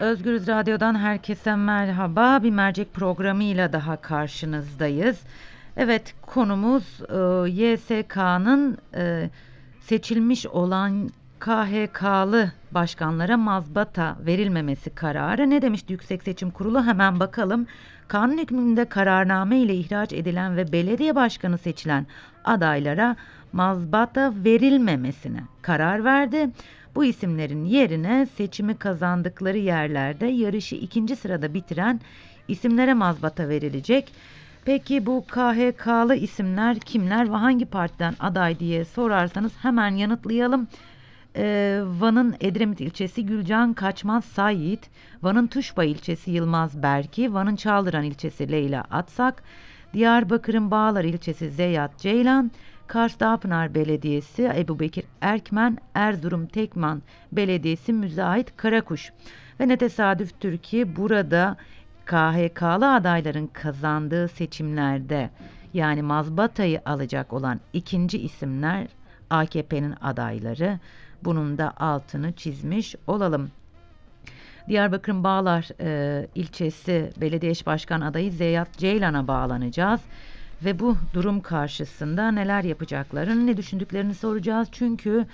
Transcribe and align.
Özgürüz 0.00 0.48
Radyo'dan 0.48 0.94
herkese 0.98 1.56
merhaba. 1.56 2.42
Bir 2.42 2.50
mercek 2.50 2.94
programıyla 2.94 3.72
daha 3.72 3.96
karşınızdayız. 3.96 5.20
Evet 5.76 6.14
konumuz 6.22 7.00
e, 7.00 7.50
YSK'nın 7.50 8.78
e, 8.94 9.30
seçilmiş 9.80 10.46
olan 10.46 11.10
KHK'lı 11.38 12.52
başkanlara 12.70 13.36
mazbata 13.36 14.16
verilmemesi 14.26 14.90
kararı. 14.90 15.50
Ne 15.50 15.62
demişti 15.62 15.92
Yüksek 15.92 16.22
Seçim 16.22 16.50
Kurulu? 16.50 16.84
Hemen 16.84 17.20
bakalım. 17.20 17.66
Kanun 18.08 18.38
hükmünde 18.38 18.84
kararname 18.84 19.58
ile 19.58 19.74
ihraç 19.74 20.12
edilen 20.12 20.56
ve 20.56 20.72
belediye 20.72 21.14
başkanı 21.14 21.58
seçilen 21.58 22.06
adaylara 22.44 23.16
mazbata 23.52 24.32
verilmemesine 24.44 25.40
karar 25.62 26.04
verdi. 26.04 26.50
Bu 26.94 27.04
isimlerin 27.04 27.64
yerine 27.64 28.26
seçimi 28.26 28.76
kazandıkları 28.76 29.58
yerlerde 29.58 30.26
yarışı 30.26 30.76
ikinci 30.76 31.16
sırada 31.16 31.54
bitiren 31.54 32.00
isimlere 32.48 32.94
mazbata 32.94 33.48
verilecek. 33.48 34.12
Peki 34.64 35.06
bu 35.06 35.24
KHK'lı 35.28 36.16
isimler 36.16 36.78
kimler 36.78 37.32
ve 37.32 37.36
hangi 37.36 37.64
partiden 37.66 38.14
aday 38.20 38.58
diye 38.58 38.84
sorarsanız 38.84 39.52
hemen 39.62 39.90
yanıtlayalım. 39.96 40.68
Ee, 41.36 41.80
Van'ın 41.84 42.36
Edremit 42.40 42.80
ilçesi 42.80 43.26
Gülcan 43.26 43.74
Kaçmaz 43.74 44.24
Sayiğit, 44.24 44.90
Van'ın 45.22 45.46
Tuşba 45.46 45.84
ilçesi 45.84 46.30
Yılmaz 46.30 46.82
Berki, 46.82 47.34
Van'ın 47.34 47.56
Çaldıran 47.56 48.04
ilçesi 48.04 48.52
Leyla 48.52 48.84
Atsak, 48.90 49.42
Diyarbakır'ın 49.92 50.70
Bağlar 50.70 51.04
ilçesi 51.04 51.50
Zeyat 51.50 51.98
Ceylan, 51.98 52.50
Kars 52.86 53.20
Dağpınar 53.20 53.74
Belediyesi 53.74 54.52
Ebu 54.56 54.80
Bekir 54.80 55.04
Erkmen, 55.20 55.78
Erzurum 55.94 56.46
Tekman 56.46 57.02
Belediyesi 57.32 57.92
Müzahit 57.92 58.56
Karakuş. 58.56 59.12
Ve 59.60 59.68
ne 59.68 59.76
tesadüftür 59.76 60.58
ki 60.58 60.96
burada 60.96 61.56
KHK'lı 62.04 62.94
adayların 62.94 63.46
kazandığı 63.46 64.28
seçimlerde 64.28 65.30
yani 65.74 66.02
mazbatayı 66.02 66.82
alacak 66.84 67.32
olan 67.32 67.60
ikinci 67.72 68.18
isimler 68.18 68.86
AKP'nin 69.30 69.94
adayları. 70.00 70.78
Bunun 71.24 71.58
da 71.58 71.72
altını 71.76 72.32
çizmiş 72.32 72.94
olalım. 73.06 73.50
Diyarbakır'ın 74.68 75.24
Bağlar 75.24 75.68
e, 75.80 76.26
ilçesi 76.34 77.12
belediye 77.20 77.52
başkan 77.66 78.00
adayı 78.00 78.32
Zeyat 78.32 78.78
Ceylan'a 78.78 79.28
bağlanacağız 79.28 80.00
ve 80.64 80.78
bu 80.78 80.96
durum 81.14 81.40
karşısında 81.40 82.30
neler 82.30 82.64
yapacaklarını, 82.64 83.46
ne 83.46 83.56
düşündüklerini 83.56 84.14
soracağız. 84.14 84.68
Çünkü 84.72 85.26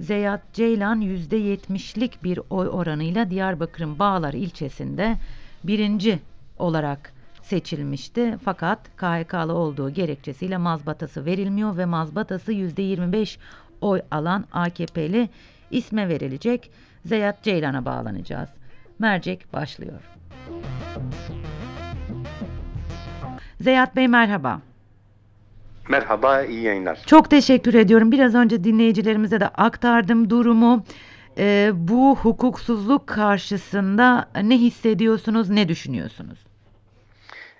Zeyat 0.00 0.52
Ceylan 0.52 1.00
%70'lik 1.02 2.24
bir 2.24 2.40
oy 2.50 2.68
oranıyla 2.68 3.30
Diyarbakır'ın 3.30 3.98
Bağlar 3.98 4.32
ilçesinde 4.32 5.16
birinci 5.64 6.18
olarak 6.58 7.12
seçilmişti. 7.42 8.38
Fakat 8.44 8.78
KHK'lı 8.96 9.52
olduğu 9.52 9.90
gerekçesiyle 9.90 10.56
mazbatası 10.56 11.24
verilmiyor 11.24 11.76
ve 11.76 11.84
mazbatası 11.84 12.52
%25 12.52 13.38
oy 13.80 14.00
alan 14.10 14.44
AKP'li 14.52 15.28
isme 15.70 16.08
verilecek. 16.08 16.70
Zeyat 17.04 17.42
Ceylan'a 17.42 17.84
bağlanacağız. 17.84 18.48
Mercek 18.98 19.52
başlıyor. 19.52 20.00
Zeyat 23.60 23.96
Bey 23.96 24.08
merhaba. 24.08 24.60
Merhaba, 25.88 26.42
iyi 26.42 26.62
yayınlar. 26.62 27.02
Çok 27.06 27.30
teşekkür 27.30 27.74
ediyorum. 27.74 28.12
Biraz 28.12 28.34
önce 28.34 28.64
dinleyicilerimize 28.64 29.40
de 29.40 29.48
aktardım 29.48 30.30
durumu. 30.30 30.84
Ee, 31.38 31.70
bu 31.74 32.16
hukuksuzluk 32.16 33.06
karşısında 33.06 34.28
ne 34.42 34.58
hissediyorsunuz, 34.58 35.50
ne 35.50 35.68
düşünüyorsunuz? 35.68 36.38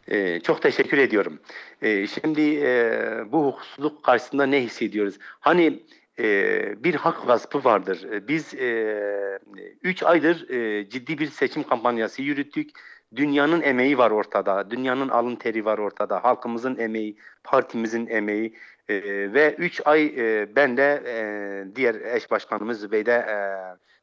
Ee, 0.09 0.41
çok 0.41 0.63
teşekkür 0.63 0.99
ediyorum. 0.99 1.39
Ee, 1.83 2.07
şimdi 2.07 2.41
e, 2.41 2.91
bu 3.33 3.47
hukuksuzluk 3.47 4.03
karşısında 4.03 4.47
ne 4.47 4.63
hissediyoruz? 4.63 5.15
Hani 5.41 5.83
e, 6.19 6.85
bir 6.85 6.95
hak 6.95 7.27
gaspı 7.27 7.65
vardır. 7.65 8.29
Biz 8.29 8.55
3 8.55 10.03
e, 10.03 10.07
aydır 10.07 10.51
e, 10.51 10.89
ciddi 10.89 11.19
bir 11.19 11.27
seçim 11.27 11.63
kampanyası 11.63 12.23
yürüttük. 12.23 12.71
Dünyanın 13.17 13.63
emeği 13.63 13.99
var 13.99 14.11
ortada, 14.11 14.71
dünyanın 14.71 15.09
alın 15.09 15.37
teri 15.37 15.65
var 15.65 15.79
ortada, 15.79 16.25
halkımızın 16.25 16.79
emeği, 16.79 17.17
partimizin 17.45 18.07
emeği 18.07 18.55
e, 18.89 18.95
ve 19.33 19.55
3 19.59 19.81
ay 19.85 20.07
e, 20.17 20.57
ben 20.57 20.77
de 20.77 21.03
e, 21.07 21.77
diğer 21.77 21.95
eş 21.95 22.31
başkanımız 22.31 22.81
Zübeyde 22.81 23.13
e, 23.13 23.39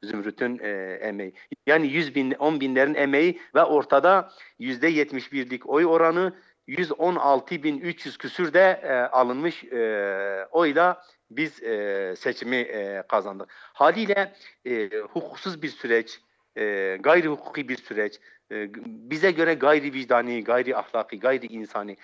Zümrüt'ün 0.05 0.59
e, 0.63 0.99
emeği. 1.01 1.33
Yani 1.67 1.87
100 1.87 2.15
bin, 2.15 2.31
10 2.31 2.59
binlerin 2.59 2.95
emeği 2.95 3.39
ve 3.55 3.63
ortada 3.63 4.29
%71'lik 4.59 5.69
oy 5.69 5.85
oranı 5.85 6.33
116.300 6.67 8.17
küsür 8.17 8.53
de 8.53 8.81
e, 8.83 8.93
alınmış 8.93 9.63
e, 9.63 10.47
oyla 10.51 11.01
biz 11.30 11.63
e, 11.63 12.13
seçimi 12.18 12.56
e, 12.56 13.03
kazandık. 13.09 13.50
Haliyle 13.52 14.34
e, 14.66 14.90
hukuksuz 15.00 15.62
bir 15.62 15.69
süreç, 15.69 16.22
e, 16.58 16.97
gayri 17.00 17.28
hukuki 17.28 17.69
bir 17.69 17.78
süreç, 17.78 18.19
e, 18.52 18.74
bize 18.86 19.31
göre 19.31 19.53
gayri 19.53 19.94
vicdani, 19.94 20.44
gayri 20.44 20.78
ahlaki, 20.78 21.19
gayri 21.19 21.46
insani. 21.46 21.97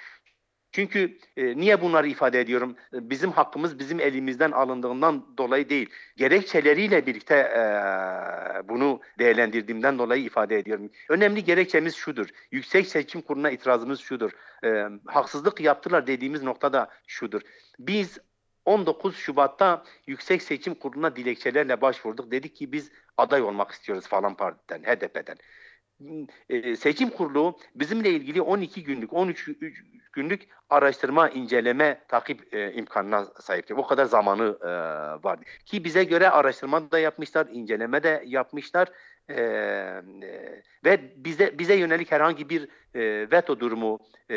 Çünkü 0.71 1.17
e, 1.37 1.57
niye 1.57 1.81
bunları 1.81 2.07
ifade 2.07 2.39
ediyorum? 2.39 2.75
E, 2.93 3.09
bizim 3.09 3.31
hakkımız 3.31 3.79
bizim 3.79 3.99
elimizden 3.99 4.51
alındığından 4.51 5.37
dolayı 5.37 5.69
değil. 5.69 5.89
Gerekçeleriyle 6.17 7.05
birlikte 7.05 7.35
e, 7.35 7.61
bunu 8.69 9.01
değerlendirdiğimden 9.19 9.99
dolayı 9.99 10.23
ifade 10.23 10.57
ediyorum. 10.57 10.89
Önemli 11.09 11.43
gerekçemiz 11.43 11.95
şudur. 11.95 12.27
Yüksek 12.51 12.87
Seçim 12.87 13.21
Kurulu'na 13.21 13.51
itirazımız 13.51 13.99
şudur. 13.99 14.31
E, 14.63 14.85
haksızlık 15.05 15.61
yaptılar 15.61 16.07
dediğimiz 16.07 16.43
noktada 16.43 16.89
şudur. 17.07 17.41
Biz 17.79 18.17
19 18.65 19.15
Şubat'ta 19.15 19.83
Yüksek 20.07 20.41
Seçim 20.41 20.75
Kurulu'na 20.75 21.15
dilekçelerle 21.15 21.81
başvurduk. 21.81 22.31
Dedik 22.31 22.55
ki 22.55 22.71
biz 22.71 22.91
aday 23.17 23.41
olmak 23.41 23.71
istiyoruz 23.71 24.07
falan 24.07 24.35
partiden, 24.35 24.83
HDP'den. 24.83 25.37
E, 26.49 26.75
seçim 26.75 27.09
kurulu 27.09 27.57
bizimle 27.75 28.09
ilgili 28.09 28.41
12 28.41 28.83
günlük, 28.83 29.13
13 29.13 29.49
günlük 30.13 30.47
araştırma, 30.69 31.29
inceleme, 31.29 32.01
takip 32.07 32.53
e, 32.53 32.73
imkanına 32.73 33.25
sahiptir. 33.25 33.75
O 33.75 33.87
kadar 33.87 34.05
zamanı 34.05 34.57
e, 34.61 34.67
vardı. 35.23 35.43
Ki 35.65 35.83
bize 35.83 36.03
göre 36.03 36.29
araştırma 36.29 36.91
da 36.91 36.99
yapmışlar, 36.99 37.47
inceleme 37.51 38.03
de 38.03 38.23
yapmışlar. 38.25 38.87
Ee, 39.37 40.01
ve 40.85 40.99
bize 41.15 41.59
bize 41.59 41.75
yönelik 41.75 42.11
herhangi 42.11 42.49
bir 42.49 42.67
e, 42.95 43.31
veto 43.31 43.59
durumu 43.59 43.99
e, 44.29 44.35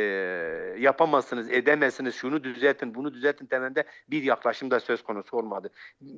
yapamazsınız, 0.78 1.50
edemezsiniz, 1.50 2.14
şunu 2.14 2.44
düzeltin, 2.44 2.94
bunu 2.94 3.14
düzeltin 3.14 3.46
temelde 3.46 3.84
bir 4.10 4.22
yaklaşım 4.22 4.70
da 4.70 4.80
söz 4.80 5.02
konusu 5.02 5.36
olmadı. 5.36 5.70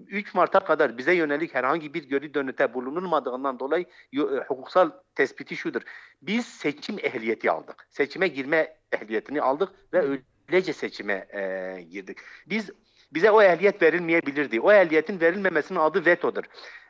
3 0.07 0.35
Mart'a 0.35 0.61
kadar 0.61 0.99
bize 0.99 1.15
yönelik 1.15 1.55
herhangi 1.55 1.95
bir 1.95 2.09
geri 2.09 2.35
dönüte 2.35 2.75
bulunulmadığından 2.75 3.59
dolayı 3.59 3.85
e, 4.13 4.19
hukuksal 4.49 4.91
tespiti 5.15 5.57
şudur. 5.57 5.83
Biz 6.23 6.47
seçim 6.47 6.99
ehliyeti 6.99 7.51
aldık. 7.51 7.87
Seçime 7.91 8.29
girme 8.29 8.77
ehliyetini 8.93 9.43
aldık 9.43 9.69
ve 9.93 10.19
öylece 10.49 10.73
seçime 10.73 11.27
e, 11.33 11.83
girdik. 11.91 12.19
Biz 12.47 12.71
bize 13.13 13.31
o 13.31 13.43
ehliyet 13.43 13.83
verilmeyebilirdi. 13.83 14.61
O 14.61 14.73
ehliyetin 14.73 15.21
verilmemesinin 15.21 15.79
adı 15.79 16.07
vetodur. 16.07 16.45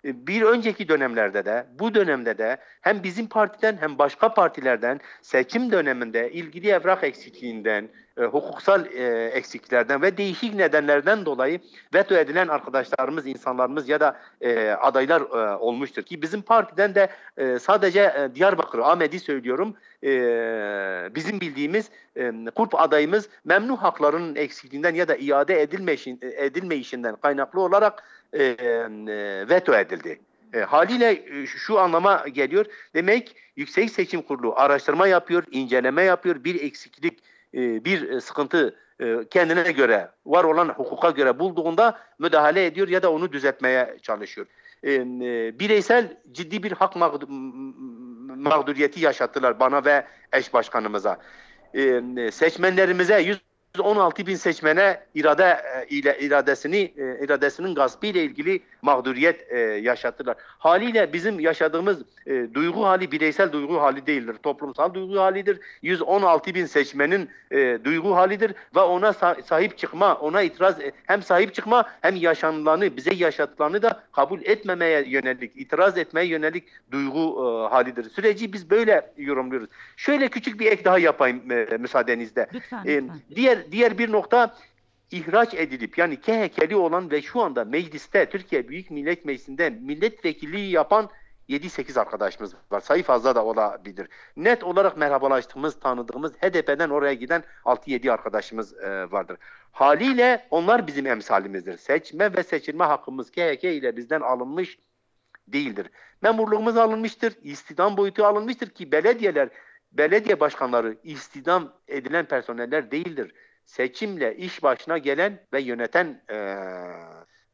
E, 0.04 0.26
bir 0.26 0.42
önceki 0.42 0.88
dönemlerde 0.88 1.44
de 1.44 1.66
bu 1.78 1.94
dönemde 1.94 2.38
de 2.38 2.56
hem 2.80 3.02
bizim 3.02 3.28
partiden 3.28 3.76
hem 3.80 3.98
başka 3.98 4.34
partilerden 4.34 5.00
seçim 5.22 5.72
döneminde 5.72 6.32
ilgili 6.32 6.68
evrak 6.68 7.04
eksikliğinden, 7.04 7.88
e, 8.18 8.24
hukuksal 8.24 8.86
e, 8.86 9.26
eksikliklerden 9.26 10.02
ve 10.02 10.16
değişik 10.16 10.54
nedenlerden 10.54 11.26
dolayı 11.26 11.60
veto 11.94 12.14
edilen 12.14 12.48
arkadaşlarımız, 12.48 13.26
insanlarımız 13.26 13.88
ya 13.88 14.00
da 14.00 14.20
e, 14.40 14.70
adaylar 14.70 15.20
e, 15.20 15.56
olmuştur 15.56 16.02
ki 16.02 16.22
bizim 16.22 16.42
partiden 16.42 16.94
de 16.94 17.08
e, 17.36 17.58
sadece 17.58 18.00
e, 18.00 18.34
Diyarbakır, 18.34 18.78
Ahmet'i 18.78 19.20
söylüyorum 19.20 19.76
e, 20.06 21.14
bizim 21.14 21.40
bildiğimiz 21.40 21.90
e, 22.16 22.32
kurp 22.54 22.80
adayımız 22.80 23.28
memnu 23.44 23.76
haklarının 23.76 24.36
eksikliğinden 24.36 24.94
ya 24.94 25.08
da 25.08 25.16
iade 25.16 25.62
edilmeyişin, 25.62 26.18
edilmeyişinden 26.22 27.16
kaynaklı 27.16 27.60
olarak 27.60 28.04
e, 28.32 28.44
e, 28.44 28.58
veto 29.48 29.74
edildi. 29.74 30.18
E, 30.54 30.60
haliyle 30.60 31.10
e, 31.10 31.46
şu 31.46 31.78
anlama 31.78 32.24
geliyor. 32.28 32.66
Demek 32.94 33.36
Yüksek 33.56 33.90
Seçim 33.90 34.22
Kurulu 34.22 34.54
araştırma 34.56 35.06
yapıyor, 35.06 35.44
inceleme 35.50 36.02
yapıyor, 36.02 36.44
bir 36.44 36.62
eksiklik 36.62 37.18
e, 37.54 37.84
bir 37.84 38.10
e, 38.10 38.20
sıkıntı 38.20 38.76
e, 39.00 39.16
kendine 39.30 39.72
göre, 39.72 40.10
var 40.26 40.44
olan 40.44 40.68
hukuka 40.68 41.10
göre 41.10 41.38
bulduğunda 41.38 41.98
müdahale 42.18 42.66
ediyor 42.66 42.88
ya 42.88 43.02
da 43.02 43.12
onu 43.12 43.32
düzeltmeye 43.32 43.96
çalışıyor. 44.02 44.46
Bireysel 45.58 46.16
ciddi 46.32 46.62
bir 46.62 46.72
hak 46.72 46.96
mağduriyeti 48.36 49.00
yaşattılar 49.00 49.60
bana 49.60 49.84
ve 49.84 50.06
eş 50.32 50.54
başkanımıza. 50.54 51.18
Seçmenlerimize 52.32 53.20
116 53.76 54.26
bin 54.26 54.34
seçmene 54.34 55.00
irade 55.14 55.44
e, 55.44 55.86
ile 55.88 56.18
iradesini 56.20 56.76
e, 56.76 57.24
iradesinin 57.24 57.74
gaspı 57.74 58.06
ile 58.06 58.24
ilgili 58.24 58.60
mağduriyet 58.82 59.52
e, 59.52 59.58
yaşattılar. 59.58 60.36
Haliyle 60.38 61.12
bizim 61.12 61.40
yaşadığımız 61.40 61.98
duygu 62.54 62.84
hali 62.86 63.12
bireysel 63.12 63.52
duygu 63.52 63.80
hali 63.80 64.06
değildir. 64.06 64.36
Toplumsal 64.42 64.94
duygu 64.94 65.20
halidir. 65.20 65.60
116 65.82 66.54
bin 66.54 66.66
seçmenin 66.66 67.30
duygu 67.84 68.16
halidir 68.16 68.54
ve 68.76 68.80
ona 68.80 69.08
sa- 69.08 69.42
sahip 69.42 69.78
çıkma, 69.78 70.14
ona 70.14 70.42
itiraz 70.42 70.76
hem 71.06 71.22
sahip 71.22 71.54
çıkma 71.54 71.84
hem 72.00 72.16
yaşanılanı, 72.16 72.96
bize 72.96 73.14
yaşatılanı 73.14 73.82
da 73.82 74.02
kabul 74.12 74.40
etmemeye 74.42 75.04
yönelik, 75.08 75.52
itiraz 75.56 75.98
etmeye 75.98 76.26
yönelik 76.26 76.64
duygu 76.92 77.40
halidir. 77.70 78.10
Süreci 78.10 78.52
biz 78.52 78.70
böyle 78.70 79.12
yorumluyoruz. 79.16 79.68
Şöyle 79.96 80.28
küçük 80.28 80.60
bir 80.60 80.66
ek 80.66 80.84
daha 80.84 80.98
yapayım 80.98 81.42
müsaadenizle. 81.78 82.46
Lütfen 82.54 82.80
lütfen. 82.84 83.10
diğer 83.34 83.65
diğer 83.72 83.98
bir 83.98 84.12
nokta 84.12 84.54
ihraç 85.10 85.54
edilip 85.54 85.98
yani 85.98 86.20
KHK'li 86.20 86.76
olan 86.76 87.10
ve 87.10 87.22
şu 87.22 87.40
anda 87.40 87.64
mecliste 87.64 88.26
Türkiye 88.26 88.68
Büyük 88.68 88.90
Millet 88.90 89.24
Meclisi'nde 89.24 89.70
milletvekilliği 89.70 90.70
yapan 90.70 91.10
7-8 91.48 92.00
arkadaşımız 92.00 92.54
var. 92.70 92.80
Sayı 92.80 93.02
fazla 93.02 93.34
da 93.34 93.44
olabilir. 93.44 94.08
Net 94.36 94.64
olarak 94.64 94.96
merhabalaştığımız, 94.96 95.80
tanıdığımız 95.80 96.32
HDP'den 96.32 96.90
oraya 96.90 97.14
giden 97.14 97.44
6-7 97.64 98.12
arkadaşımız 98.12 98.74
e, 98.78 99.10
vardır. 99.10 99.36
Haliyle 99.72 100.46
onlar 100.50 100.86
bizim 100.86 101.06
emsalimizdir. 101.06 101.76
Seçme 101.76 102.36
ve 102.36 102.42
seçilme 102.42 102.84
hakkımız 102.84 103.30
KHK 103.30 103.64
ile 103.64 103.96
bizden 103.96 104.20
alınmış 104.20 104.78
değildir. 105.48 105.90
Memurluğumuz 106.22 106.76
alınmıştır, 106.76 107.34
istihdam 107.42 107.96
boyutu 107.96 108.24
alınmıştır 108.24 108.70
ki 108.70 108.92
belediyeler, 108.92 109.48
belediye 109.92 110.40
başkanları 110.40 110.98
istihdam 111.02 111.72
edilen 111.88 112.26
personeller 112.26 112.90
değildir. 112.90 113.34
Seçimle 113.64 114.36
iş 114.36 114.62
başına 114.62 114.98
gelen 114.98 115.46
ve 115.52 115.60
yöneten 115.60 116.22
eee, 116.30 116.96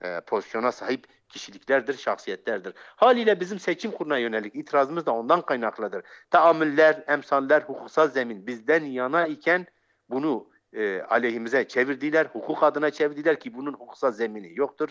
eee, 0.05 0.21
pozisyona 0.27 0.73
sahip 0.73 1.07
kişiliklerdir, 1.29 1.95
şahsiyetlerdir. 1.99 2.75
Haliyle 2.77 3.41
bizim 3.41 3.59
seçim 3.59 3.91
kuruluna 3.91 4.19
yönelik 4.19 4.55
itirazımız 4.55 5.07
da 5.07 5.13
ondan 5.13 5.43
kaynaklıdır. 5.43 6.05
Taamüller, 6.31 7.05
emsaller, 7.09 7.63
hukuksal 7.63 8.09
zemin 8.09 8.47
bizden 8.47 8.85
yana 8.85 9.27
iken 9.27 9.67
bunu 10.09 10.52
e, 10.73 11.03
aleyhimize 11.03 11.69
çevirdiler, 11.69 12.27
hukuk 12.27 12.63
adına 12.63 12.91
çevirdiler 12.91 13.41
ki 13.41 13.55
bunun 13.55 13.73
hukuksal 13.73 14.13
zemini 14.13 14.53
yoktur. 14.59 14.89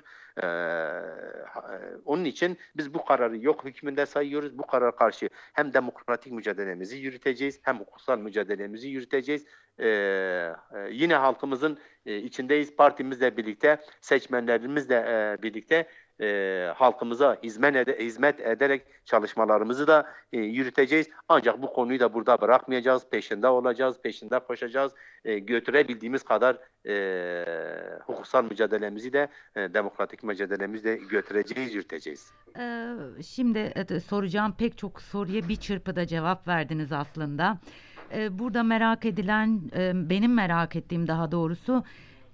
Ha- 1.48 1.80
e, 1.82 1.96
onun 2.06 2.26
için 2.26 2.58
biz 2.76 2.94
bu 2.94 3.06
kararı 3.06 3.38
yok 3.38 3.66
hükmünde 3.66 4.06
sayıyoruz. 4.06 4.58
Bu 4.58 4.68
karara 4.68 4.96
karşı 4.96 5.30
hem 5.54 5.74
demokratik 5.74 6.34
mücadelemizi 6.34 6.98
yürüteceğiz, 6.98 7.60
hem 7.64 7.80
hukuksal 7.80 8.18
mücadelemizi 8.18 8.90
yürüteceğiz. 8.90 9.46
Ee, 9.80 9.88
e, 9.88 10.90
yine 10.92 11.16
halkımızın 11.16 11.78
e, 12.06 12.18
içindeyiz. 12.18 12.76
Partimizle 12.76 13.38
birlikte, 13.38 13.80
seçmenlerimizle 14.02 14.96
e, 14.96 15.44
birlikte 15.44 15.88
e, 16.22 16.68
halkımıza 16.76 17.38
hizmet, 17.44 17.76
ede- 17.76 18.06
hizmet 18.06 18.40
ederek 18.40 18.82
çalışmalarımızı 19.06 19.88
da 19.88 20.06
e, 20.34 20.38
yürüteceğiz. 20.40 21.10
Ancak 21.30 21.62
bu 21.62 21.74
konuyu 21.74 22.00
da 22.00 22.14
burada 22.14 22.42
bırakmayacağız. 22.42 23.10
Peşinde 23.10 23.48
olacağız, 23.48 24.02
peşinde 24.04 24.40
koşacağız. 24.40 24.92
E, 25.26 25.40
götürebildiğimiz 25.40 26.24
kadar 26.24 26.58
e, 26.88 27.46
hukuksal 28.06 28.44
mücadelemizi 28.44 29.14
de 29.14 29.28
e, 29.56 29.74
demokratik 29.74 30.24
mücadelemizi 30.24 30.84
de 30.84 30.96
götüreceğiz, 30.96 31.74
yürüteceğiz. 31.74 32.32
Ee, 32.60 32.94
şimdi 33.24 33.60
e, 33.60 34.00
soracağım 34.00 34.56
pek 34.58 34.78
çok 34.78 35.02
soruya 35.02 35.48
bir 35.48 35.56
çırpıda 35.56 36.08
cevap 36.08 36.48
verdiniz 36.48 36.92
aslında. 36.92 37.60
Ee, 38.14 38.40
burada 38.40 38.64
merak 38.64 39.06
edilen, 39.06 39.62
e, 39.76 39.92
benim 40.10 40.34
merak 40.34 40.76
ettiğim 40.76 41.08
daha 41.08 41.32
doğrusu 41.32 41.84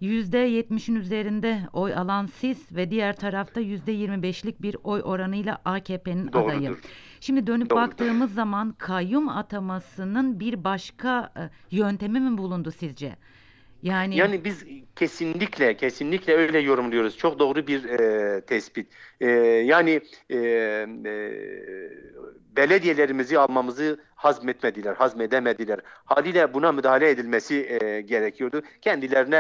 %70'in 0.01 0.95
üzerinde 0.95 1.59
oy 1.73 1.93
alan 1.93 2.25
siz 2.25 2.75
ve 2.75 2.91
diğer 2.91 3.15
tarafta 3.15 3.61
%25'lik 3.61 4.61
bir 4.61 4.75
oy 4.83 5.01
oranıyla 5.03 5.61
AKP'nin 5.65 6.33
Doğrudur. 6.33 6.53
adayı. 6.53 6.75
Şimdi 7.19 7.47
dönüp 7.47 7.69
Doğrudur. 7.69 7.81
baktığımız 7.81 8.33
zaman 8.33 8.71
kayyum 8.77 9.29
atamasının 9.29 10.39
bir 10.39 10.63
başka 10.63 11.31
e, 11.37 11.75
yöntemi 11.75 12.19
mi 12.19 12.37
bulundu 12.37 12.71
sizce? 12.71 13.15
Yani, 13.83 14.15
Yani 14.17 14.45
biz 14.45 14.65
kesinlikle 14.95 15.77
kesinlikle 15.77 16.33
öyle 16.33 16.59
yorumluyoruz. 16.59 17.17
Çok 17.17 17.39
doğru 17.39 17.67
bir 17.67 17.83
e, 17.83 18.41
tespit. 18.41 18.87
E, 19.21 19.29
yani 19.65 20.01
e, 20.29 20.37
e, 21.05 21.31
belediyelerimizi 22.55 23.39
almamızı 23.39 23.99
hazmetmediler, 24.17 24.95
hazmedemediler. 24.95 25.79
Haliyle 26.05 26.53
buna 26.53 26.71
müdahale 26.71 27.09
edilmesi 27.09 27.55
e, 27.81 28.01
gerekiyordu. 28.01 28.61
Kendilerine 28.81 29.35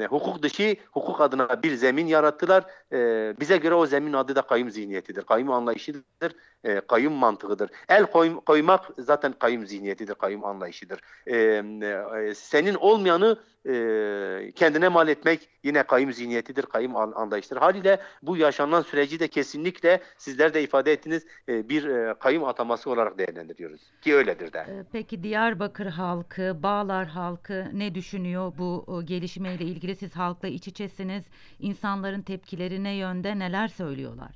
e, 0.00 0.06
hukuk 0.06 0.42
dışı, 0.42 0.76
hukuk 0.92 1.20
adına 1.20 1.62
bir 1.62 1.74
zemin 1.74 2.06
yarattılar. 2.06 2.64
E, 2.92 2.98
bize 3.40 3.56
göre 3.56 3.74
o 3.74 3.86
zemin 3.86 4.12
adı 4.12 4.36
da 4.36 4.42
kayyum 4.42 4.70
zihniyetidir, 4.70 5.22
kayyum 5.22 5.50
anlayışıdır, 5.50 6.36
e, 6.64 6.80
kayyum 6.80 7.12
mantığıdır. 7.12 7.70
El 7.88 8.06
koy- 8.06 8.40
koymak 8.46 8.84
zaten 8.98 9.32
kayyum 9.32 9.66
zihniyetidir, 9.66 10.14
kayyum 10.14 10.44
anlayışıdır. 10.44 11.00
E, 11.26 11.36
e, 11.36 12.34
senin 12.34 12.74
olmayanı 12.74 13.38
e, 13.68 14.52
kendine 14.54 14.88
mal 14.88 15.08
etmek 15.08 15.48
yine 15.62 15.82
kayyum 15.82 16.12
zihniyetidir, 16.12 16.62
kayyum 16.62 16.96
an- 16.96 17.12
anlayışıdır. 17.12 17.56
Haliyle 17.56 17.98
bu 18.22 18.36
yaşanan 18.36 18.82
süreci 18.82 19.20
de 19.20 19.28
kesinlikle 19.28 20.00
sizler 20.18 20.54
de 20.54 20.62
ifade 20.62 20.92
ettiniz 20.92 21.26
e, 21.48 21.68
bir 21.68 21.84
e, 21.84 22.14
kayyum 22.18 22.44
ataması 22.44 22.90
olarak 22.90 23.18
değerlendiriyoruz. 23.36 23.80
Ki 24.02 24.14
öyledir 24.14 24.52
de. 24.52 24.58
e, 24.58 24.84
peki 24.92 25.22
Diyarbakır 25.22 25.86
halkı, 25.86 26.56
Bağlar 26.62 27.06
halkı 27.06 27.70
ne 27.72 27.94
düşünüyor 27.94 28.52
bu 28.58 29.02
gelişmeyle 29.04 29.64
ilgili? 29.64 29.96
Siz 29.96 30.16
halkla 30.16 30.48
iç 30.48 30.68
içesiniz. 30.68 31.24
İnsanların 31.60 32.22
tepkileri 32.22 32.84
ne 32.84 32.94
yönde, 32.94 33.38
neler 33.38 33.68
söylüyorlar? 33.68 34.30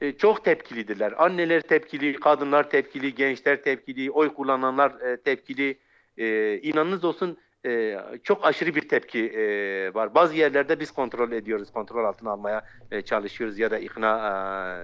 E, 0.00 0.12
çok 0.12 0.44
tepkilidirler. 0.44 1.24
Anneler 1.24 1.60
tepkili, 1.60 2.12
kadınlar 2.12 2.70
tepkili, 2.70 3.14
gençler 3.14 3.62
tepkili, 3.62 4.10
oy 4.10 4.34
kullananlar 4.34 4.90
e, 5.00 5.16
tepkili. 5.16 5.78
E, 6.18 6.58
inanınız 6.58 7.04
olsun 7.04 7.38
e, 7.66 7.98
çok 8.22 8.44
aşırı 8.46 8.74
bir 8.74 8.88
tepki 8.88 9.26
e, 9.26 9.94
var. 9.94 10.14
Bazı 10.14 10.34
yerlerde 10.34 10.80
biz 10.80 10.90
kontrol 10.90 11.32
ediyoruz, 11.32 11.70
kontrol 11.70 12.04
altına 12.04 12.30
almaya 12.30 12.62
e, 12.90 13.02
çalışıyoruz 13.02 13.58
ya 13.58 13.70
da 13.70 13.78
ikna 13.78 14.18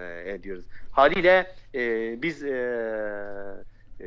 e, 0.01 0.31
ediyoruz. 0.31 0.65
Haliyle 0.91 1.55
e, 1.75 2.23
biz 2.23 2.45
e, 2.45 2.51
e, 4.01 4.07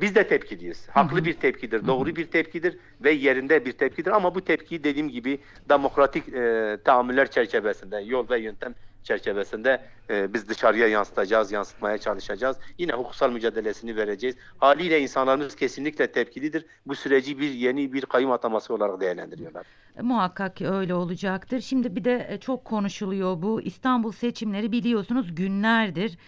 biz 0.00 0.14
de 0.14 0.28
tepkiliyiz. 0.28 0.88
Haklı 0.88 1.24
bir 1.24 1.34
tepkidir, 1.34 1.86
doğru 1.86 2.16
bir 2.16 2.26
tepkidir 2.30 2.78
ve 3.00 3.10
yerinde 3.10 3.64
bir 3.64 3.72
tepkidir. 3.72 4.10
Ama 4.10 4.34
bu 4.34 4.44
tepkiyi 4.44 4.84
dediğim 4.84 5.08
gibi 5.08 5.38
demokratik 5.68 6.28
e, 6.34 6.76
tahammüller 6.84 7.30
çerçevesinde, 7.30 7.96
yol 7.96 8.28
ve 8.28 8.38
yöntem 8.40 8.74
çerçevesinde 9.02 9.82
e, 10.10 10.34
biz 10.34 10.48
dışarıya 10.48 10.88
yansıtacağız, 10.88 11.52
yansıtmaya 11.52 11.98
çalışacağız. 11.98 12.56
Yine 12.78 12.92
hukuksal 12.92 13.30
mücadelesini 13.30 13.96
vereceğiz. 13.96 14.36
Haliyle 14.58 15.00
insanlarımız 15.00 15.56
kesinlikle 15.56 16.12
tepkilidir. 16.12 16.66
Bu 16.86 16.94
süreci 16.94 17.38
bir 17.38 17.50
yeni 17.50 17.92
bir 17.92 18.02
kayyum 18.02 18.30
ataması 18.30 18.74
olarak 18.74 19.00
değerlendiriyorlar. 19.00 19.66
E, 19.98 20.02
Muhakkak 20.02 20.62
öyle 20.62 20.94
olacaktır. 20.94 21.60
Şimdi 21.60 21.96
bir 21.96 22.04
de 22.04 22.26
e, 22.30 22.38
çok 22.38 22.64
konuşuluyor 22.64 23.42
bu 23.42 23.60
İstanbul 23.60 24.12
seçimleri 24.12 24.72
biliyorsunuz 24.72 25.34
günlerdir 25.34 26.18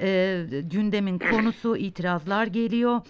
e, 0.00 0.40
gündemin 0.62 1.18
konusu 1.18 1.76
itirazlar 1.76 2.46
geliyor. 2.46 3.00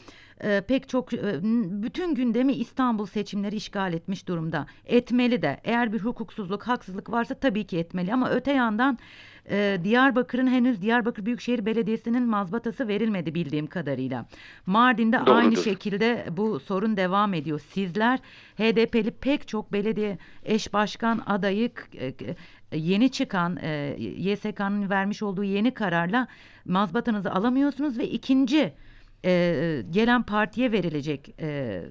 E, 0.42 0.60
pek 0.68 0.88
çok 0.88 1.14
e, 1.14 1.40
bütün 1.82 2.14
gündemi 2.14 2.52
İstanbul 2.52 3.06
seçimleri 3.06 3.56
işgal 3.56 3.92
etmiş 3.92 4.28
durumda. 4.28 4.66
Etmeli 4.86 5.42
de. 5.42 5.60
Eğer 5.64 5.92
bir 5.92 5.98
hukuksuzluk, 6.00 6.62
haksızlık 6.62 7.10
varsa 7.10 7.34
tabii 7.34 7.64
ki 7.66 7.78
etmeli 7.78 8.14
ama 8.14 8.30
öte 8.30 8.52
yandan 8.52 8.98
e, 9.50 9.78
Diyarbakır'ın 9.84 10.46
henüz 10.46 10.82
Diyarbakır 10.82 11.26
Büyükşehir 11.26 11.66
Belediyesi'nin 11.66 12.22
mazbatası 12.22 12.88
verilmedi 12.88 13.34
bildiğim 13.34 13.66
kadarıyla. 13.66 14.26
Mardin'de 14.66 15.18
aynı 15.18 15.46
Doğrudur. 15.50 15.62
şekilde 15.62 16.26
bu 16.30 16.60
sorun 16.60 16.96
devam 16.96 17.34
ediyor. 17.34 17.58
Sizler 17.60 18.18
HDP'li 18.58 19.10
pek 19.10 19.48
çok 19.48 19.72
belediye 19.72 20.18
eş 20.44 20.72
başkan 20.72 21.22
adayı 21.26 21.70
e, 21.94 22.12
k- 22.12 22.24
yeni 22.72 23.10
çıkan 23.10 23.56
e, 23.62 23.96
YSK'nın 23.98 24.90
vermiş 24.90 25.22
olduğu 25.22 25.44
yeni 25.44 25.74
kararla 25.74 26.26
mazbatanızı 26.64 27.32
alamıyorsunuz 27.32 27.98
ve 27.98 28.08
ikinci 28.08 28.72
e, 29.24 29.82
gelen 29.90 30.22
partiye 30.22 30.72
verilecek 30.72 31.34
e, 31.40 31.82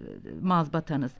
mazbatanız. 0.41 1.11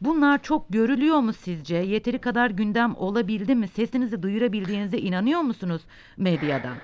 Bunlar 0.00 0.42
çok 0.42 0.68
görülüyor 0.72 1.18
mu 1.18 1.32
sizce? 1.32 1.76
Yeteri 1.76 2.18
kadar 2.18 2.50
gündem 2.50 2.94
olabildi 2.96 3.54
mi? 3.54 3.68
Sesinizi 3.68 4.22
duyurabildiğinize 4.22 4.98
inanıyor 4.98 5.40
musunuz 5.40 5.82
medyadan? 6.16 6.76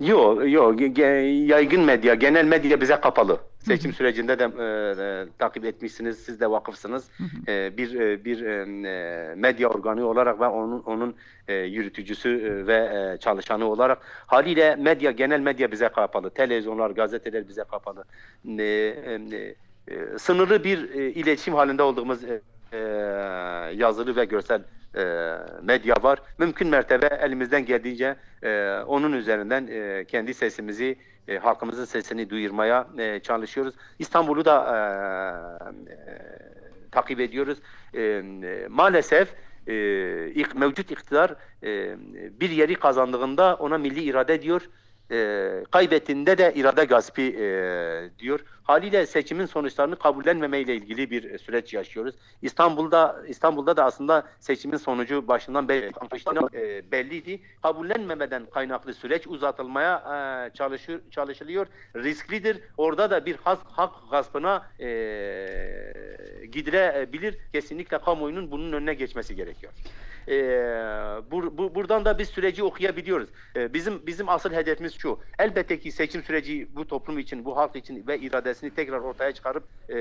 Yok, 0.00 0.52
yok. 0.52 0.80
Yaygın 1.48 1.80
medya, 1.84 2.14
genel 2.14 2.44
medya 2.44 2.80
bize 2.80 3.00
kapalı. 3.00 3.40
Seçim 3.58 3.92
sürecinde 3.92 4.38
de 4.38 4.44
e, 4.44 4.64
e, 5.02 5.26
takip 5.38 5.64
etmişsiniz, 5.64 6.18
siz 6.18 6.40
de 6.40 6.50
vakıfsınız. 6.50 7.10
E, 7.48 7.76
bir 7.76 8.00
e, 8.00 8.24
bir 8.24 8.42
e, 8.42 8.52
e, 8.88 9.34
medya 9.34 9.68
organı 9.68 10.06
olarak 10.06 10.40
ve 10.40 10.46
onun 10.46 10.82
onun 10.82 11.14
e, 11.48 11.54
yürütücüsü 11.54 12.28
e, 12.28 12.66
ve 12.66 12.76
e, 13.14 13.18
çalışanı 13.20 13.64
olarak 13.64 13.98
haliyle 14.26 14.76
medya, 14.76 15.10
genel 15.10 15.40
medya 15.40 15.72
bize 15.72 15.88
kapalı. 15.88 16.30
Televizyonlar, 16.30 16.90
gazeteler 16.90 17.48
bize 17.48 17.64
kapalı. 17.70 18.04
E, 18.58 18.62
e, 18.62 19.54
e, 19.88 20.18
sınırlı 20.18 20.64
bir 20.64 20.90
e, 20.90 21.10
iletişim 21.10 21.54
halinde 21.54 21.82
olduğumuz 21.82 22.24
e, 22.24 22.40
e, 22.72 22.78
yazılı 23.74 24.16
ve 24.16 24.24
görsel 24.24 24.62
e, 24.96 25.34
medya 25.62 25.96
var. 26.02 26.18
Mümkün 26.38 26.68
mertebe 26.68 27.18
elimizden 27.22 27.66
geldiğince 27.66 28.16
e, 28.42 28.78
onun 28.86 29.12
üzerinden 29.12 29.66
e, 29.66 30.04
kendi 30.04 30.34
sesimizi, 30.34 30.96
e, 31.28 31.38
halkımızın 31.38 31.84
sesini 31.84 32.30
duyurmaya 32.30 32.86
e, 32.98 33.20
çalışıyoruz. 33.20 33.74
İstanbul'u 33.98 34.44
da 34.44 34.56
e, 34.74 35.92
e, 35.92 35.98
takip 36.90 37.20
ediyoruz. 37.20 37.58
E, 37.94 38.02
e, 38.02 38.66
maalesef 38.68 39.34
e, 39.68 39.72
mevcut 40.54 40.90
iktidar 40.90 41.34
e, 41.62 41.96
bir 42.40 42.50
yeri 42.50 42.74
kazandığında 42.74 43.56
ona 43.56 43.78
milli 43.78 44.02
irade 44.02 44.42
diyor. 44.42 44.68
E, 45.10 45.64
kaybettiğinde 45.70 46.38
de 46.38 46.52
irade 46.56 46.84
gaspi 46.84 47.22
e, 47.22 48.10
diyor. 48.18 48.40
Haliyle 48.62 49.06
seçimin 49.06 49.46
sonuçlarını 49.46 49.96
kabullenmemeyle 49.96 50.76
ilgili 50.76 51.10
bir 51.10 51.38
süreç 51.38 51.74
yaşıyoruz. 51.74 52.14
İstanbul'da 52.42 53.22
İstanbul'da 53.28 53.76
da 53.76 53.84
aslında 53.84 54.26
seçimin 54.40 54.76
sonucu 54.76 55.28
başından 55.28 55.68
beri 55.68 55.90
e, 56.54 56.92
belliydi. 56.92 57.40
Kabullenmemeden 57.62 58.46
kaynaklı 58.46 58.94
süreç 58.94 59.26
uzatılmaya 59.26 59.96
e, 59.96 60.54
çalışır, 60.54 61.00
çalışılıyor. 61.10 61.66
Risklidir. 61.96 62.60
Orada 62.76 63.10
da 63.10 63.26
bir 63.26 63.36
hak, 63.36 63.58
hak 63.72 64.10
gaspına 64.10 64.66
e, 64.80 64.88
gidilebilir. 66.52 67.38
Kesinlikle 67.52 67.98
kamuoyunun 67.98 68.50
bunun 68.50 68.72
önüne 68.72 68.94
geçmesi 68.94 69.36
gerekiyor. 69.36 69.72
E, 70.28 70.36
bur, 71.30 71.58
bu, 71.58 71.74
buradan 71.74 72.04
da 72.04 72.18
biz 72.18 72.28
süreci 72.28 72.64
okuyabiliyoruz. 72.64 73.28
E, 73.56 73.74
bizim 73.74 74.06
bizim 74.06 74.28
asıl 74.28 74.52
hedefimiz 74.52 74.94
şu. 74.98 75.18
Elbette 75.38 75.80
ki 75.80 75.92
seçim 75.92 76.22
süreci 76.22 76.68
bu 76.76 76.86
toplum 76.86 77.18
için, 77.18 77.44
bu 77.44 77.56
halk 77.56 77.76
için 77.76 78.06
ve 78.06 78.18
iradesini 78.18 78.74
tekrar 78.74 78.98
ortaya 78.98 79.32
çıkarıp 79.32 79.64
e, 79.90 79.98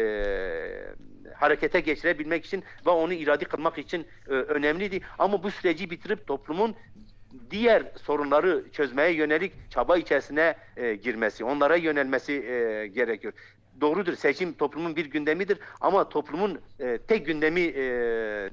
harekete 1.36 1.80
geçirebilmek 1.80 2.46
için 2.46 2.64
ve 2.86 2.90
onu 2.90 3.14
iradi 3.14 3.46
kılmak 3.46 3.78
için 3.78 4.08
e, 4.28 4.32
önemliydi. 4.32 5.02
Ama 5.20 5.44
bu 5.44 5.52
süreci 5.52 5.90
bitirip 5.90 6.28
toplumun 6.28 6.76
diğer 7.52 7.84
sorunları 8.04 8.64
çözmeye 8.72 9.12
yönelik 9.12 9.54
çaba 9.70 9.98
içerisine 9.98 10.56
e, 10.78 10.96
girmesi, 10.96 11.44
onlara 11.46 11.76
yönelmesi 11.76 12.34
e, 12.34 12.88
gerekiyor. 12.88 13.34
Doğrudur 13.82 14.16
seçim 14.16 14.54
toplumun 14.54 14.96
bir 14.96 15.06
gündemidir 15.06 15.60
ama 15.82 16.10
toplumun 16.10 16.60
e, 16.80 16.98
tek 16.98 17.26
gündemi 17.26 17.62
e, 17.62 17.84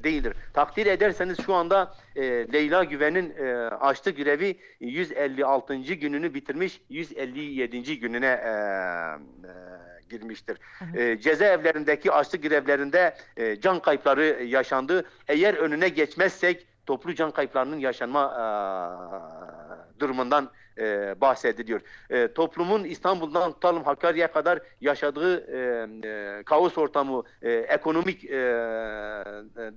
değildir. 0.04 0.34
Takdir 0.52 0.86
ederseniz 0.86 1.38
şu 1.46 1.54
anda 1.54 1.94
e, 2.16 2.22
Leyla 2.52 2.84
Güven'in 2.84 3.34
e, 3.38 3.54
açtığı 3.68 4.10
görevi 4.10 4.58
156. 4.80 5.76
gününü 5.76 6.34
bitirmiş, 6.34 6.80
157. 6.88 7.98
gününe 7.98 8.26
e, 8.26 8.50
e, 8.50 9.74
girmiştir. 10.10 10.58
E, 10.96 11.18
cezaevlerindeki 11.20 12.12
açlık 12.12 12.42
grevlerinde 12.42 13.16
e, 13.36 13.60
can 13.60 13.80
kayıpları 13.80 14.44
yaşandı. 14.44 15.04
Eğer 15.28 15.54
önüne 15.54 15.88
geçmezsek 15.88 16.66
toplu 16.86 17.14
can 17.14 17.30
kayıplarının 17.30 17.78
yaşanma 17.78 18.24
e, 18.34 20.00
durumundan 20.00 20.50
e, 20.78 21.14
bahsediliyor. 21.20 21.80
E, 22.10 22.32
toplumun 22.32 22.84
İstanbul'dan 22.84 23.52
tutalım 23.52 23.84
Hakkari'ye 23.84 24.26
kadar 24.26 24.58
yaşadığı 24.80 25.46
e, 25.56 25.88
e, 26.08 26.42
kaos 26.42 26.78
ortamı, 26.78 27.22
e, 27.42 27.52
ekonomik 27.52 28.24
e, 28.24 28.30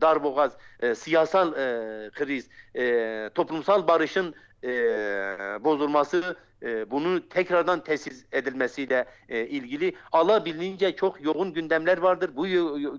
darboğaz, 0.01 0.51
e, 0.79 0.95
siyasal 0.95 1.53
e, 1.53 2.09
kriz, 2.09 2.49
e, 2.75 3.29
toplumsal 3.35 3.87
barışın 3.87 4.35
e, 4.63 4.69
bozulması, 5.63 6.37
e, 6.63 6.91
bunu 6.91 7.29
tekrardan 7.29 7.83
tesis 7.83 8.25
edilmesiyle 8.31 9.05
e, 9.29 9.47
ilgili 9.47 9.93
alabildiğince 10.11 10.95
çok 10.95 11.23
yoğun 11.23 11.53
gündemler 11.53 11.97
vardır. 11.97 12.31
Bu 12.35 12.47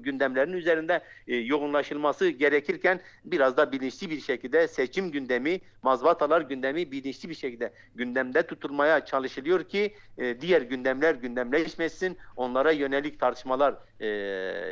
gündemlerin 0.02 0.52
üzerinde 0.52 1.00
e, 1.28 1.36
yoğunlaşılması 1.36 2.28
gerekirken 2.28 3.00
biraz 3.24 3.56
da 3.56 3.72
bilinçli 3.72 4.10
bir 4.10 4.20
şekilde 4.20 4.68
seçim 4.68 5.10
gündemi, 5.10 5.60
mazbatalar 5.82 6.40
gündemi 6.40 6.92
bilinçli 6.92 7.28
bir 7.28 7.34
şekilde 7.34 7.72
gündemde 7.94 8.42
tutulmaya 8.42 9.04
çalışılıyor 9.04 9.64
ki 9.64 9.94
e, 10.18 10.40
diğer 10.40 10.62
gündemler 10.62 11.14
gündemleşmesin, 11.14 12.16
onlara 12.36 12.72
yönelik 12.72 13.20
tartışmalar 13.20 13.74
e, 14.00 14.08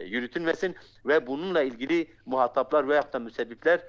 yürütülmesin 0.06 0.76
ve 1.06 1.26
bununla 1.26 1.62
ilgili 1.62 2.06
muhataplar 2.26 2.88
veyahut 2.88 3.12
da 3.12 3.18
müsebbipler 3.18 3.80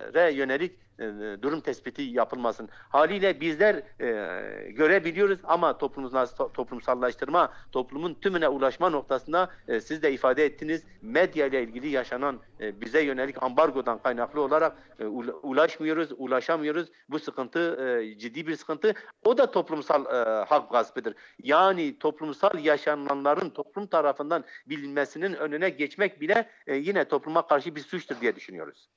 re 0.00 0.32
yönelik 0.32 0.78
e, 0.98 1.04
durum 1.42 1.60
tespiti 1.60 2.02
yapılmasın. 2.02 2.68
Haliyle 2.72 3.40
bizler 3.40 3.82
e, 4.00 4.70
görebiliyoruz 4.70 5.38
ama 5.44 5.78
toplumsal, 5.78 6.26
toplumsallaştırma, 6.26 7.52
toplumun 7.72 8.14
tümüne 8.14 8.48
ulaşma 8.48 8.90
noktasında 8.90 9.50
e, 9.68 9.80
siz 9.80 10.02
de 10.02 10.12
ifade 10.12 10.44
ettiniz. 10.44 10.84
Medya 11.02 11.46
ile 11.46 11.62
ilgili 11.62 11.88
yaşanan 11.88 12.40
e, 12.60 12.80
bize 12.80 13.02
yönelik 13.02 13.42
ambargodan 13.42 13.98
kaynaklı 13.98 14.40
olarak 14.40 14.76
e, 14.98 15.04
ula- 15.04 15.40
ulaşmıyoruz, 15.40 16.08
ulaşamıyoruz. 16.16 16.88
Bu 17.08 17.18
sıkıntı 17.18 17.60
e, 18.00 18.18
ciddi 18.18 18.46
bir 18.46 18.56
sıkıntı. 18.56 18.94
O 19.24 19.38
da 19.38 19.50
toplumsal 19.50 20.06
e, 20.06 20.44
hak 20.44 20.70
gaspıdır. 20.70 21.14
Yani 21.42 21.98
toplumsal 21.98 22.64
yaşananların 22.64 23.50
toplum 23.50 23.86
tarafından 23.86 24.44
bilinmesinin 24.66 25.34
önüne 25.34 25.70
geçmek 25.70 26.20
bile 26.20 26.50
e, 26.66 26.76
yine 26.76 27.04
topluma 27.04 27.46
karşı 27.46 27.74
bir 27.74 27.80
suçtur 27.80 28.20
diye 28.20 28.36
düşünüyoruz. 28.36 28.88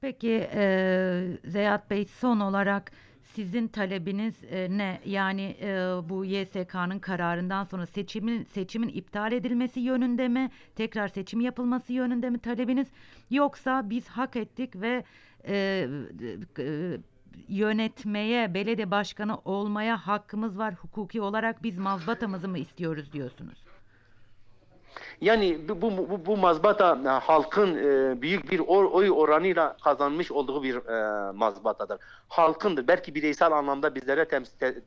Peki 0.00 0.48
e, 0.54 1.38
Zeyat 1.44 1.90
Bey 1.90 2.04
son 2.04 2.40
olarak 2.40 2.92
sizin 3.22 3.68
talebiniz 3.68 4.44
e, 4.44 4.78
ne? 4.78 5.00
Yani 5.04 5.56
e, 5.60 5.68
bu 6.08 6.24
YSK'nın 6.24 6.98
kararından 6.98 7.64
sonra 7.64 7.86
seçimin 7.86 8.44
seçimin 8.44 8.88
iptal 8.88 9.32
edilmesi 9.32 9.80
yönünde 9.80 10.28
mi? 10.28 10.50
Tekrar 10.76 11.08
seçim 11.08 11.40
yapılması 11.40 11.92
yönünde 11.92 12.30
mi 12.30 12.38
talebiniz? 12.38 12.88
Yoksa 13.30 13.90
biz 13.90 14.08
hak 14.08 14.36
ettik 14.36 14.76
ve 14.76 15.04
e, 15.48 15.88
e, 16.58 16.98
yönetmeye, 17.48 18.54
belediye 18.54 18.90
başkanı 18.90 19.38
olmaya 19.44 20.06
hakkımız 20.06 20.58
var 20.58 20.74
hukuki 20.74 21.20
olarak 21.20 21.62
biz 21.62 21.78
mazbatamızı 21.78 22.48
mı 22.48 22.58
istiyoruz 22.58 23.12
diyorsunuz? 23.12 23.63
Yani 25.20 25.68
bu, 25.68 25.82
bu, 25.82 26.10
bu, 26.10 26.26
bu 26.26 26.36
mazbata 26.36 26.98
e, 27.04 27.08
halkın 27.08 27.76
e, 27.76 28.22
büyük 28.22 28.50
bir 28.50 28.58
or- 28.58 28.90
oy 28.90 29.10
oranıyla 29.10 29.76
kazanmış 29.84 30.32
olduğu 30.32 30.62
bir 30.62 30.76
e, 30.76 31.32
mazbatadır. 31.32 31.98
Halkındır. 32.28 32.88
Belki 32.88 33.14
bireysel 33.14 33.52
anlamda 33.52 33.94
bizlere 33.94 34.28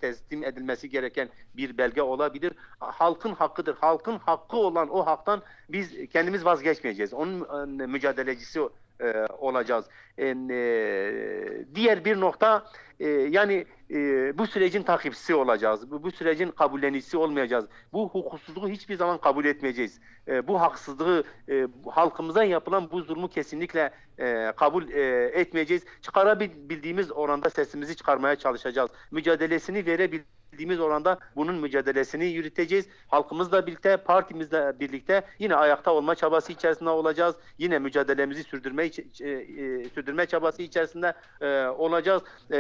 teslim 0.01 0.43
edilmesi 0.43 0.89
gereken 0.89 1.29
bir 1.57 1.77
belge 1.77 2.01
olabilir. 2.01 2.53
Halkın 2.79 3.33
hakkıdır. 3.33 3.75
Halkın 3.75 4.17
hakkı 4.17 4.57
olan 4.57 4.89
o 4.89 5.05
haktan 5.05 5.41
biz 5.69 6.09
kendimiz 6.09 6.45
vazgeçmeyeceğiz. 6.45 7.13
Onun 7.13 7.79
e, 7.79 7.85
mücadelecisi 7.85 8.59
e, 9.01 9.25
olacağız. 9.39 9.85
E, 10.17 10.27
e, 10.27 10.35
diğer 11.75 12.05
bir 12.05 12.19
nokta 12.19 12.65
e, 12.99 13.07
yani 13.09 13.65
e, 13.91 14.37
bu 14.37 14.47
sürecin 14.47 14.83
takipçisi 14.83 15.35
olacağız. 15.35 15.91
Bu, 15.91 16.03
bu 16.03 16.11
sürecin 16.11 16.51
kabullenicisi 16.51 17.17
olmayacağız. 17.17 17.65
Bu 17.93 18.09
hukuksuzluğu 18.09 18.69
hiçbir 18.69 18.95
zaman 18.95 19.17
kabul 19.17 19.45
etmeyeceğiz. 19.45 19.99
E, 20.27 20.47
bu 20.47 20.61
haksızlığı 20.61 21.23
e, 21.49 21.67
halkımıza 21.91 22.43
yapılan 22.43 22.91
bu 22.91 23.01
zulmü 23.01 23.29
kesinlikle 23.29 23.91
e, 24.19 24.51
kabul 24.57 24.89
e, 24.89 25.31
etmeyeceğiz. 25.33 25.83
Çıkarabildiğimiz 26.01 27.11
oranda 27.11 27.49
sesimizi 27.49 27.95
çıkarmaya 27.95 28.35
çalışacağız. 28.35 28.91
Mücadelesini 29.11 29.85
verebildiğimiz 29.85 30.36
oranda 30.79 31.19
bunun 31.35 31.55
mücadelesini 31.55 32.25
yürüteceğiz. 32.25 32.85
Halkımızla 33.07 33.67
birlikte, 33.67 33.97
partimizle 33.97 34.79
birlikte 34.79 35.21
yine 35.39 35.55
ayakta 35.55 35.91
olma 35.91 36.15
çabası 36.15 36.51
içerisinde 36.51 36.89
olacağız. 36.89 37.35
Yine 37.57 37.79
mücadelemizi 37.79 38.43
sürdürme 38.43 38.85
e, 38.85 38.87
e, 38.87 39.89
sürdürme 39.89 40.25
çabası 40.25 40.61
içerisinde 40.61 41.13
e, 41.41 41.67
olacağız. 41.67 42.21
E, 42.51 42.57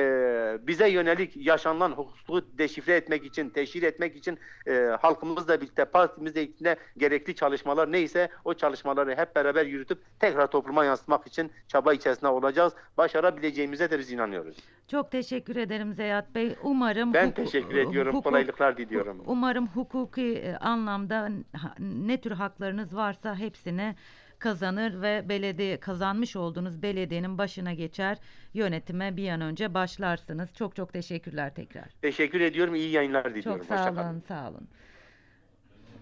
bize 0.61 0.89
yönelik 0.89 1.37
yaşanılan 1.37 1.91
hukuksuzluğu 1.91 2.45
deşifre 2.57 2.95
etmek 2.95 3.25
için, 3.25 3.49
teşhir 3.49 3.83
etmek 3.83 4.15
için 4.15 4.39
e, 4.67 4.97
halkımızla 5.01 5.61
birlikte, 5.61 5.85
partimizle 5.85 6.41
birlikte 6.41 6.75
gerekli 6.97 7.35
çalışmalar 7.35 7.91
neyse 7.91 8.29
o 8.45 8.53
çalışmaları 8.53 9.15
hep 9.15 9.35
beraber 9.35 9.65
yürütüp 9.65 9.99
tekrar 10.19 10.47
topluma 10.47 10.85
yansıtmak 10.85 11.27
için 11.27 11.51
çaba 11.67 11.93
içerisinde 11.93 12.27
olacağız. 12.27 12.73
Başarabileceğimize 12.97 13.91
de 13.91 13.99
biz 13.99 14.11
inanıyoruz. 14.11 14.57
Çok 14.87 15.11
teşekkür 15.11 15.55
ederim 15.55 15.93
Zeyat 15.93 16.35
Bey. 16.35 16.55
Umarım 16.63 17.13
Ben 17.13 17.31
teşekkür 17.31 17.75
ediyorum. 17.75 18.15
hukuk- 18.15 18.23
Kolaylıklar 18.23 18.77
diliyorum. 18.77 19.23
Umarım 19.25 19.67
hukuki 19.67 20.33
e, 20.37 20.55
anlamda 20.55 21.29
ha- 21.57 21.75
ne 21.79 22.21
tür 22.21 22.31
haklarınız 22.31 22.95
varsa 22.95 23.35
hepsini 23.35 23.95
kazanır 24.39 25.01
ve 25.01 25.29
belediye 25.29 25.79
kazanmış 25.79 26.35
olduğunuz 26.35 26.81
belediyenin 26.81 27.37
başına 27.37 27.73
geçer, 27.73 28.17
yönetime 28.53 29.17
bir 29.17 29.29
an 29.29 29.41
önce 29.41 29.73
başlarsınız. 29.73 30.53
Çok 30.53 30.75
çok 30.75 30.93
teşekkürler 30.93 31.53
tekrar. 31.55 31.85
Teşekkür 32.01 32.41
ediyorum. 32.41 32.75
İyi 32.75 32.91
yayınlar 32.91 33.35
diliyorum. 33.35 33.61
Çok 33.61 33.67
sağ 33.67 33.75
Hoşça 33.85 33.95
kalın. 33.95 34.09
olun, 34.13 34.23
sağ 34.27 34.49
olun. 34.49 34.67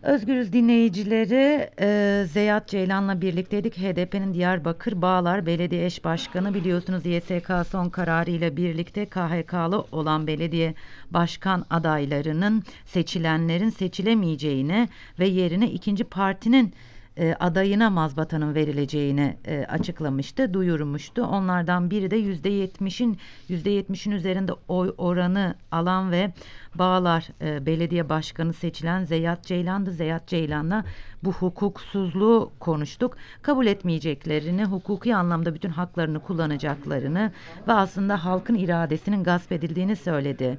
Özgürüz 0.06 0.54
dinleyicileri 0.54 1.70
e, 1.80 2.26
Zeyat 2.34 2.68
Ceylan'la 2.68 3.22
birlikteydik. 3.22 3.78
HDP'nin 3.78 4.34
Diyarbakır 4.34 5.02
Bağlar 5.02 5.46
Belediye 5.46 5.86
Eş 5.86 6.04
Başkanı 6.04 6.54
biliyorsunuz 6.54 7.06
YSK 7.06 7.52
son 7.72 7.90
kararıyla 7.90 8.58
birlikte 8.58 9.06
KHK'lı 9.06 9.86
olan 9.92 10.28
belediye 10.28 10.74
başkan 11.12 11.66
adaylarının 11.70 12.64
seçilenlerin 12.86 13.70
seçilemeyeceğini 13.70 14.90
ve 15.20 15.28
yerine 15.28 15.72
ikinci 15.72 16.04
partinin 16.04 16.74
e, 17.18 17.36
adayına 17.40 17.90
mazbatanın 17.90 18.56
verileceğini 18.56 19.38
e, 19.46 19.66
açıklamıştı, 19.66 20.54
duyurmuştu. 20.54 21.24
Onlardan 21.24 21.92
biri 21.92 22.12
de 22.12 22.20
%70'in 22.20 23.18
%70'in 23.50 24.12
üzerinde 24.12 24.54
oy 24.68 24.94
oranı 24.98 25.56
alan 25.72 26.12
ve 26.12 26.34
Bağlar 26.76 27.28
e, 27.42 27.66
Belediye 27.66 28.10
Başkanı 28.10 28.54
seçilen 28.54 29.04
Zeyat 29.04 29.44
Ceylan'dı. 29.44 29.92
Zeyat 29.92 30.28
Ceylan'la 30.28 30.86
bu 31.24 31.32
hukuksuzluğu 31.32 32.52
konuştuk. 32.60 33.18
Kabul 33.42 33.66
etmeyeceklerini, 33.66 34.66
hukuki 34.66 35.16
anlamda 35.16 35.54
bütün 35.54 35.70
haklarını 35.70 36.20
kullanacaklarını 36.20 37.32
ve 37.68 37.74
aslında 37.74 38.26
halkın 38.26 38.56
iradesinin 38.56 39.24
gasp 39.24 39.52
edildiğini 39.52 39.96
söyledi 39.96 40.58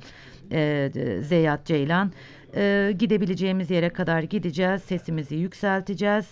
e, 0.52 0.90
Zeyat 1.22 1.66
Ceylan. 1.66 2.12
E, 2.56 2.92
gidebileceğimiz 2.98 3.70
yere 3.70 3.90
kadar 3.90 4.22
gideceğiz, 4.22 4.82
sesimizi 4.82 5.36
yükselteceğiz 5.36 6.26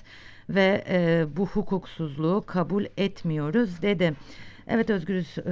ve 0.49 0.85
e, 0.89 1.27
bu 1.37 1.47
hukuksuzluğu 1.47 2.45
kabul 2.47 2.85
etmiyoruz 2.97 3.83
dedi. 3.83 4.15
Evet 4.69 4.91
Özgürüz 4.91 5.39
e, 5.39 5.43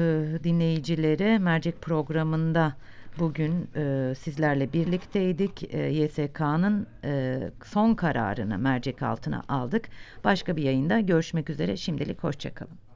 dinleyicileri 0.44 1.38
mercek 1.38 1.82
programında 1.82 2.76
bugün 3.18 3.68
e, 3.76 4.14
sizlerle 4.18 4.72
birlikteydik. 4.72 5.74
E, 5.74 5.78
YSK'nın 5.78 6.86
e, 7.04 7.40
son 7.64 7.94
kararını 7.94 8.58
mercek 8.58 9.02
altına 9.02 9.42
aldık. 9.48 9.88
Başka 10.24 10.56
bir 10.56 10.62
yayında 10.62 11.00
görüşmek 11.00 11.50
üzere. 11.50 11.76
Şimdilik 11.76 12.24
hoşçakalın. 12.24 12.91